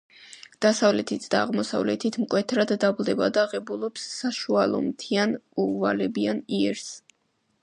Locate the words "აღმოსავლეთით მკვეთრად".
1.47-2.73